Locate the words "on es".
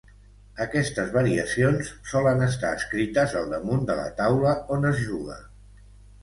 4.79-4.99